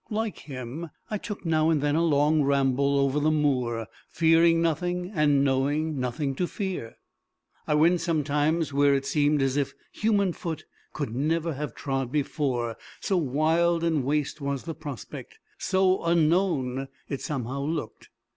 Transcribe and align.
Like 0.09 0.39
him, 0.39 0.89
I 1.11 1.19
took 1.19 1.45
now 1.45 1.69
and 1.69 1.79
then 1.79 1.93
a 1.95 2.03
long 2.03 2.41
ramble 2.41 2.97
over 2.97 3.19
the 3.19 3.29
moor, 3.29 3.85
fearing 4.09 4.59
nothing, 4.59 5.11
and 5.13 5.43
knowing 5.43 5.99
nothing 5.99 6.33
to 6.37 6.47
fear. 6.47 6.95
I 7.67 7.75
went 7.75 8.01
sometimes 8.01 8.73
where 8.73 8.95
it 8.95 9.05
seemed 9.05 9.43
as 9.43 9.57
if 9.57 9.75
human 9.91 10.33
foot 10.33 10.65
could 10.91 11.13
never 11.15 11.53
have 11.53 11.75
trod 11.75 12.11
before, 12.11 12.77
so 12.99 13.15
wild 13.17 13.83
and 13.83 14.03
waste 14.03 14.41
was 14.41 14.63
the 14.63 14.73
prospect, 14.73 15.37
so 15.59 16.03
unknown 16.03 16.87
it 17.07 17.21
somehow 17.21 17.61
looked. 17.61 18.09